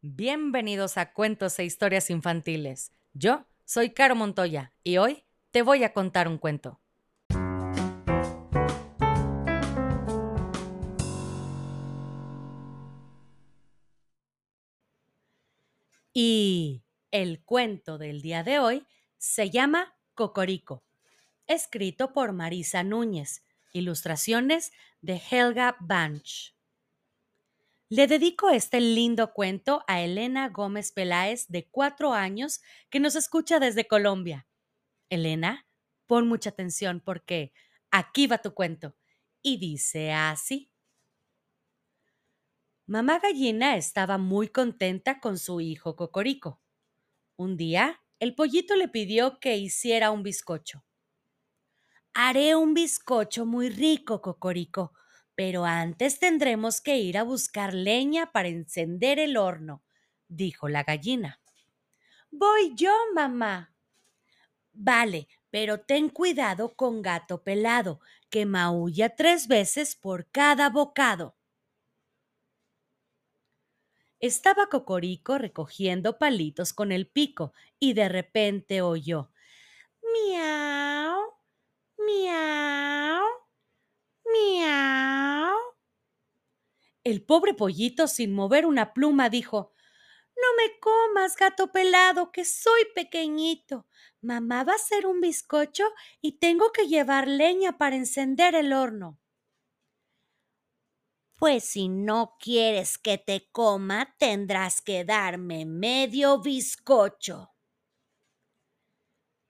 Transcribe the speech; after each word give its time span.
Bienvenidos 0.00 0.96
a 0.96 1.12
Cuentos 1.12 1.58
e 1.58 1.64
Historias 1.64 2.08
Infantiles. 2.08 2.92
Yo 3.14 3.46
soy 3.64 3.90
Caro 3.90 4.14
Montoya 4.14 4.72
y 4.84 4.98
hoy 4.98 5.24
te 5.50 5.62
voy 5.62 5.82
a 5.82 5.92
contar 5.92 6.28
un 6.28 6.38
cuento. 6.38 6.80
Y 16.12 16.84
el 17.10 17.42
cuento 17.42 17.98
del 17.98 18.22
día 18.22 18.44
de 18.44 18.60
hoy 18.60 18.86
se 19.16 19.50
llama 19.50 19.96
Cocorico, 20.14 20.84
escrito 21.48 22.12
por 22.12 22.32
Marisa 22.32 22.84
Núñez, 22.84 23.42
ilustraciones 23.72 24.70
de 25.02 25.20
Helga 25.28 25.76
Banch. 25.80 26.54
Le 27.90 28.06
dedico 28.06 28.50
este 28.50 28.82
lindo 28.82 29.32
cuento 29.32 29.82
a 29.86 30.02
Elena 30.02 30.50
Gómez 30.50 30.92
Peláez, 30.92 31.48
de 31.48 31.70
cuatro 31.70 32.12
años, 32.12 32.60
que 32.90 33.00
nos 33.00 33.16
escucha 33.16 33.58
desde 33.60 33.86
Colombia. 33.86 34.46
Elena, 35.08 35.66
pon 36.06 36.28
mucha 36.28 36.50
atención 36.50 37.00
porque 37.00 37.54
aquí 37.90 38.26
va 38.26 38.38
tu 38.38 38.52
cuento. 38.52 38.94
Y 39.40 39.56
dice 39.56 40.12
así. 40.12 40.70
Mamá 42.86 43.20
gallina 43.20 43.76
estaba 43.76 44.18
muy 44.18 44.48
contenta 44.48 45.18
con 45.18 45.38
su 45.38 45.62
hijo 45.62 45.96
Cocorico. 45.96 46.60
Un 47.36 47.56
día, 47.56 48.02
el 48.20 48.34
pollito 48.34 48.76
le 48.76 48.88
pidió 48.88 49.40
que 49.40 49.56
hiciera 49.56 50.10
un 50.10 50.22
bizcocho. 50.22 50.84
Haré 52.12 52.54
un 52.54 52.74
bizcocho 52.74 53.46
muy 53.46 53.70
rico, 53.70 54.20
Cocorico, 54.20 54.92
pero 55.38 55.64
antes 55.64 56.18
tendremos 56.18 56.80
que 56.80 56.96
ir 56.96 57.16
a 57.16 57.22
buscar 57.22 57.72
leña 57.72 58.32
para 58.32 58.48
encender 58.48 59.20
el 59.20 59.36
horno, 59.36 59.84
dijo 60.26 60.68
la 60.68 60.82
gallina. 60.82 61.40
Voy 62.32 62.74
yo, 62.74 62.92
mamá. 63.14 63.72
Vale, 64.72 65.28
pero 65.48 65.78
ten 65.78 66.08
cuidado 66.08 66.74
con 66.74 67.02
gato 67.02 67.44
pelado, 67.44 68.00
que 68.30 68.46
maulla 68.46 69.14
tres 69.14 69.46
veces 69.46 69.94
por 69.94 70.28
cada 70.28 70.70
bocado. 70.70 71.36
Estaba 74.18 74.66
Cocorico 74.66 75.38
recogiendo 75.38 76.18
palitos 76.18 76.72
con 76.72 76.90
el 76.90 77.06
pico 77.06 77.52
y 77.78 77.92
de 77.92 78.08
repente 78.08 78.82
oyó 78.82 79.30
Miau, 80.02 81.32
miau, 81.96 83.24
miau. 84.32 84.98
El 87.08 87.22
pobre 87.22 87.54
pollito, 87.54 88.06
sin 88.06 88.34
mover 88.34 88.66
una 88.66 88.92
pluma, 88.92 89.30
dijo 89.30 89.72
No 90.36 90.48
me 90.58 90.78
comas, 90.78 91.36
gato 91.36 91.72
pelado, 91.72 92.32
que 92.32 92.44
soy 92.44 92.82
pequeñito. 92.94 93.86
Mamá 94.20 94.62
va 94.64 94.72
a 94.72 94.76
hacer 94.76 95.06
un 95.06 95.22
bizcocho 95.22 95.84
y 96.20 96.32
tengo 96.32 96.70
que 96.70 96.86
llevar 96.86 97.26
leña 97.26 97.78
para 97.78 97.96
encender 97.96 98.54
el 98.54 98.74
horno. 98.74 99.18
Pues 101.38 101.64
si 101.64 101.88
no 101.88 102.36
quieres 102.38 102.98
que 102.98 103.16
te 103.16 103.48
coma, 103.52 104.14
tendrás 104.18 104.82
que 104.82 105.06
darme 105.06 105.64
medio 105.64 106.42
bizcocho. 106.42 107.54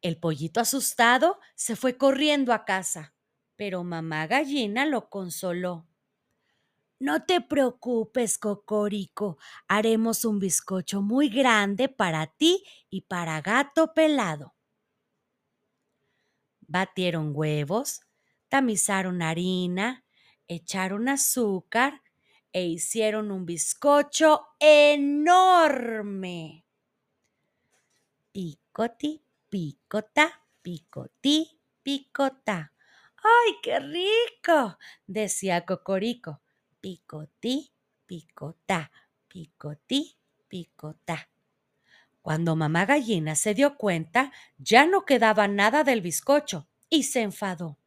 El 0.00 0.20
pollito 0.20 0.60
asustado 0.60 1.40
se 1.56 1.74
fue 1.74 1.96
corriendo 1.96 2.52
a 2.52 2.64
casa, 2.64 3.16
pero 3.56 3.82
mamá 3.82 4.28
gallina 4.28 4.86
lo 4.86 5.10
consoló. 5.10 5.87
No 7.00 7.24
te 7.24 7.40
preocupes, 7.40 8.38
Cocorico, 8.38 9.38
haremos 9.68 10.24
un 10.24 10.40
bizcocho 10.40 11.00
muy 11.00 11.28
grande 11.28 11.88
para 11.88 12.26
ti 12.26 12.64
y 12.90 13.02
para 13.02 13.40
gato 13.40 13.94
pelado. 13.94 14.54
Batieron 16.66 17.32
huevos, 17.34 18.00
tamizaron 18.48 19.22
harina, 19.22 20.04
echaron 20.48 21.08
azúcar 21.08 22.02
e 22.52 22.66
hicieron 22.66 23.30
un 23.30 23.46
bizcocho 23.46 24.48
enorme. 24.58 26.64
Picoti, 28.32 29.22
picota, 29.48 30.26
picotí, 30.62 31.60
picota. 31.82 32.72
¡Ay, 33.22 33.54
qué 33.62 33.78
rico! 33.78 34.78
decía 35.06 35.64
Cocorico. 35.64 36.40
Picotí, 36.80 37.72
picota, 38.06 38.90
picotí, 39.26 40.16
picota. 40.48 41.28
Cuando 42.22 42.56
mamá 42.56 42.86
gallina 42.86 43.34
se 43.34 43.54
dio 43.54 43.76
cuenta, 43.76 44.32
ya 44.58 44.86
no 44.86 45.04
quedaba 45.04 45.48
nada 45.48 45.82
del 45.82 46.00
bizcocho 46.00 46.68
y 46.88 47.04
se 47.04 47.22
enfadó. 47.22 47.78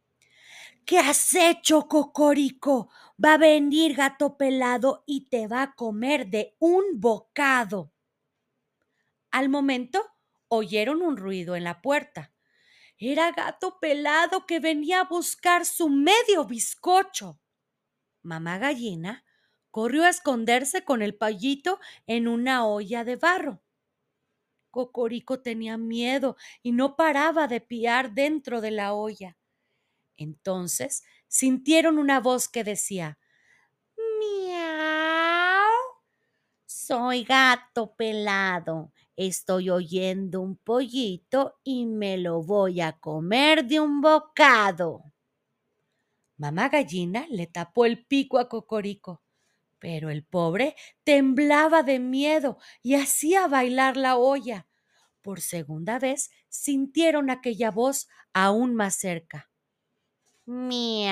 ¿Qué 0.86 1.00
has 1.00 1.36
hecho, 1.36 1.88
Cocorico? 1.88 2.90
Va 3.24 3.36
a 3.36 3.38
venir 3.38 3.96
gato 3.96 4.38
pelado 4.38 5.04
y 5.06 5.30
te 5.30 5.48
va 5.48 5.62
a 5.62 5.76
comer 5.76 6.28
de 6.28 6.56
un 6.60 7.00
bocado. 7.00 7.94
Al 9.32 9.48
momento 9.50 10.06
oyeron 10.50 11.02
un 11.02 11.18
ruido 11.18 11.56
en 11.56 11.64
la 11.64 11.82
puerta. 11.82 12.34
Era 12.98 13.32
gato 13.32 13.80
pelado 13.80 14.46
que 14.46 14.60
venía 14.60 15.02
a 15.02 15.06
buscar 15.06 15.66
su 15.66 15.90
medio 15.90 16.46
bizcocho. 16.46 17.41
Mamá 18.24 18.58
gallina 18.58 19.26
corrió 19.72 20.04
a 20.04 20.10
esconderse 20.10 20.84
con 20.84 21.02
el 21.02 21.16
payito 21.16 21.80
en 22.08 22.28
una 22.28 22.66
olla 22.68 23.04
de 23.04 23.16
barro. 23.16 23.62
Cocorico 24.70 25.42
tenía 25.42 25.78
miedo 25.78 26.38
y 26.64 26.72
no 26.72 26.96
paraba 26.96 27.48
de 27.48 27.62
piar 27.62 28.14
dentro 28.14 28.62
de 28.62 28.72
la 28.72 28.94
olla. 28.94 29.38
Entonces 30.18 31.04
sintieron 31.28 31.98
una 31.98 32.20
voz 32.20 32.48
que 32.48 32.64
decía 32.64 33.18
Miau. 33.98 35.70
Soy 36.66 37.24
gato 37.24 37.96
pelado. 37.96 38.92
Estoy 39.16 39.70
oyendo 39.70 40.42
un 40.42 40.56
pollito 40.58 41.60
y 41.64 41.86
me 41.86 42.18
lo 42.18 42.42
voy 42.44 42.82
a 42.82 42.94
comer 42.94 43.66
de 43.66 43.80
un 43.80 44.02
bocado. 44.02 45.12
Mamá 46.42 46.70
gallina 46.70 47.28
le 47.30 47.46
tapó 47.46 47.86
el 47.86 48.04
pico 48.04 48.40
a 48.40 48.50
Cocorico, 48.50 49.22
pero 49.78 50.10
el 50.10 50.24
pobre 50.24 50.76
temblaba 51.04 51.84
de 51.84 52.00
miedo 52.00 52.58
y 52.82 52.96
hacía 52.96 53.48
bailar 53.48 53.96
la 53.96 54.18
olla. 54.18 54.66
Por 55.22 55.40
segunda 55.40 56.00
vez 56.00 56.32
sintieron 56.50 57.30
aquella 57.30 57.70
voz 57.70 58.08
aún 58.34 58.74
más 58.74 58.96
cerca. 58.96 59.52
Miau. 60.48 61.12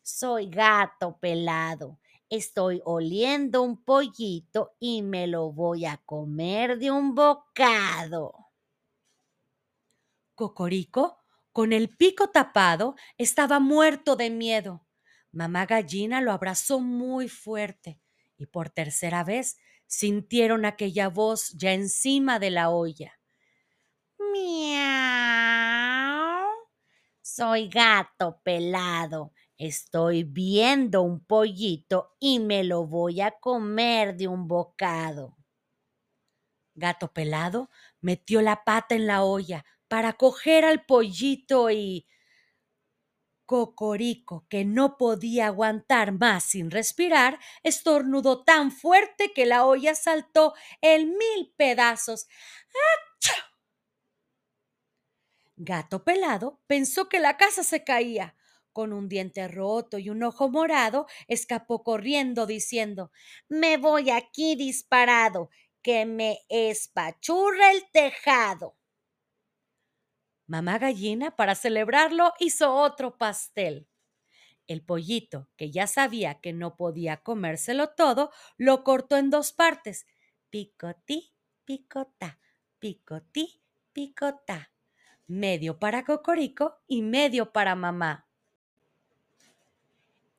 Soy 0.00 0.48
gato 0.48 1.18
pelado. 1.18 1.98
Estoy 2.30 2.80
oliendo 2.86 3.60
un 3.60 3.84
pollito 3.84 4.76
y 4.78 5.02
me 5.02 5.26
lo 5.26 5.52
voy 5.52 5.84
a 5.84 5.98
comer 6.06 6.78
de 6.78 6.90
un 6.90 7.14
bocado. 7.14 8.46
Cocorico, 10.34 11.19
con 11.52 11.72
el 11.72 11.88
pico 11.88 12.28
tapado, 12.28 12.94
estaba 13.18 13.58
muerto 13.60 14.16
de 14.16 14.30
miedo. 14.30 14.86
Mamá 15.32 15.66
gallina 15.66 16.20
lo 16.20 16.32
abrazó 16.32 16.80
muy 16.80 17.28
fuerte 17.28 18.00
y 18.36 18.46
por 18.46 18.70
tercera 18.70 19.24
vez 19.24 19.58
sintieron 19.86 20.64
aquella 20.64 21.08
voz 21.08 21.50
ya 21.56 21.72
encima 21.72 22.38
de 22.38 22.50
la 22.50 22.70
olla. 22.70 23.18
Miau. 24.32 24.90
Soy 27.20 27.68
gato 27.68 28.40
pelado. 28.42 29.32
Estoy 29.56 30.24
viendo 30.24 31.02
un 31.02 31.24
pollito 31.24 32.16
y 32.18 32.38
me 32.38 32.64
lo 32.64 32.86
voy 32.86 33.20
a 33.20 33.32
comer 33.32 34.16
de 34.16 34.26
un 34.26 34.48
bocado. 34.48 35.36
Gato 36.74 37.12
pelado 37.12 37.68
metió 38.00 38.40
la 38.40 38.64
pata 38.64 38.94
en 38.94 39.06
la 39.06 39.22
olla 39.22 39.64
para 39.90 40.12
coger 40.12 40.64
al 40.64 40.86
pollito 40.86 41.68
y... 41.68 42.06
Cocorico, 43.44 44.46
que 44.48 44.64
no 44.64 44.96
podía 44.96 45.46
aguantar 45.48 46.12
más 46.12 46.44
sin 46.44 46.70
respirar, 46.70 47.40
estornudó 47.64 48.44
tan 48.44 48.70
fuerte 48.70 49.32
que 49.34 49.44
la 49.46 49.66
olla 49.66 49.96
saltó 49.96 50.54
en 50.80 51.16
mil 51.18 51.52
pedazos. 51.56 52.28
Gato 55.56 56.04
pelado 56.04 56.62
pensó 56.68 57.08
que 57.08 57.18
la 57.18 57.36
casa 57.36 57.64
se 57.64 57.82
caía. 57.82 58.36
Con 58.72 58.92
un 58.92 59.08
diente 59.08 59.48
roto 59.48 59.98
y 59.98 60.08
un 60.10 60.22
ojo 60.22 60.48
morado, 60.48 61.08
escapó 61.26 61.82
corriendo 61.82 62.46
diciendo 62.46 63.10
Me 63.48 63.76
voy 63.76 64.10
aquí 64.10 64.54
disparado, 64.54 65.50
que 65.82 66.06
me 66.06 66.38
espachurra 66.48 67.72
el 67.72 67.90
tejado. 67.90 68.76
Mamá 70.50 70.78
gallina, 70.78 71.36
para 71.36 71.54
celebrarlo, 71.54 72.34
hizo 72.40 72.74
otro 72.74 73.16
pastel. 73.16 73.86
El 74.66 74.82
pollito, 74.82 75.48
que 75.56 75.70
ya 75.70 75.86
sabía 75.86 76.40
que 76.40 76.52
no 76.52 76.74
podía 76.74 77.18
comérselo 77.18 77.90
todo, 77.90 78.32
lo 78.56 78.82
cortó 78.82 79.16
en 79.16 79.30
dos 79.30 79.52
partes. 79.52 80.08
Picotí, 80.50 81.32
picotá, 81.64 82.40
picotí, 82.80 83.62
picotá. 83.92 84.72
Medio 85.28 85.78
para 85.78 86.04
Cocorico 86.04 86.80
y 86.88 87.02
medio 87.02 87.52
para 87.52 87.76
mamá. 87.76 88.26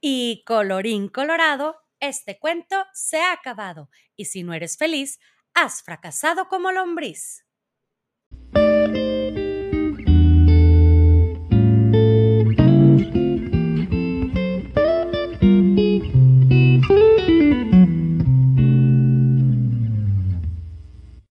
Y 0.02 0.44
colorín 0.46 1.08
colorado, 1.08 1.86
este 2.02 2.38
cuento 2.38 2.86
se 2.92 3.22
ha 3.22 3.32
acabado. 3.32 3.90
Y 4.18 4.26
si 4.26 4.44
no 4.44 4.54
eres 4.54 4.76
feliz, 4.76 5.22
has 5.54 5.82
fracasado 5.82 6.50
como 6.50 6.74
lombriz. 6.74 7.46